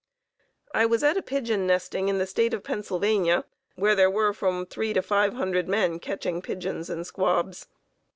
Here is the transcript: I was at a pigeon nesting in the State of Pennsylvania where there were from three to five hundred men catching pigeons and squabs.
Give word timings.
I 0.73 0.87
was 0.87 1.03
at 1.03 1.15
a 1.15 1.21
pigeon 1.21 1.67
nesting 1.67 2.07
in 2.09 2.17
the 2.17 2.25
State 2.25 2.55
of 2.55 2.63
Pennsylvania 2.63 3.45
where 3.75 3.93
there 3.93 4.09
were 4.09 4.33
from 4.33 4.65
three 4.65 4.93
to 4.93 5.01
five 5.03 5.35
hundred 5.35 5.69
men 5.69 5.99
catching 5.99 6.41
pigeons 6.41 6.89
and 6.89 7.05
squabs. 7.05 7.67